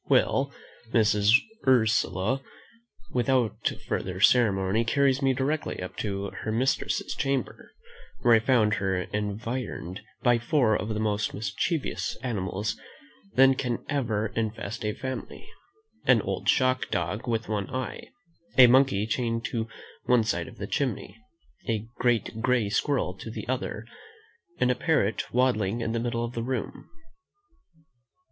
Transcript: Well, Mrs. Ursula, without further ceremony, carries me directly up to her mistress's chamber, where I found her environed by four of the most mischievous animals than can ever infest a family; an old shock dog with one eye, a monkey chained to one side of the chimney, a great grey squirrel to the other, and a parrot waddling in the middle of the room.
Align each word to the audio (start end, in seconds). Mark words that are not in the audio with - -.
Well, 0.09 0.51
Mrs. 0.93 1.39
Ursula, 1.67 2.41
without 3.11 3.71
further 3.87 4.19
ceremony, 4.19 4.83
carries 4.83 5.21
me 5.21 5.31
directly 5.35 5.79
up 5.79 5.95
to 5.97 6.31
her 6.41 6.51
mistress's 6.51 7.13
chamber, 7.13 7.69
where 8.23 8.33
I 8.33 8.39
found 8.39 8.73
her 8.73 8.99
environed 9.01 10.01
by 10.23 10.39
four 10.39 10.75
of 10.75 10.89
the 10.89 10.99
most 10.99 11.35
mischievous 11.35 12.15
animals 12.23 12.79
than 13.35 13.53
can 13.53 13.85
ever 13.89 14.31
infest 14.35 14.83
a 14.85 14.95
family; 14.95 15.47
an 16.07 16.23
old 16.23 16.49
shock 16.49 16.89
dog 16.89 17.27
with 17.27 17.47
one 17.47 17.69
eye, 17.69 18.07
a 18.57 18.65
monkey 18.65 19.05
chained 19.05 19.45
to 19.51 19.67
one 20.05 20.23
side 20.23 20.47
of 20.47 20.57
the 20.57 20.65
chimney, 20.65 21.15
a 21.69 21.85
great 21.99 22.41
grey 22.41 22.69
squirrel 22.69 23.15
to 23.19 23.29
the 23.29 23.47
other, 23.47 23.85
and 24.59 24.71
a 24.71 24.75
parrot 24.75 25.31
waddling 25.31 25.81
in 25.81 25.91
the 25.91 25.99
middle 25.99 26.25
of 26.25 26.33
the 26.33 26.41
room. 26.41 26.89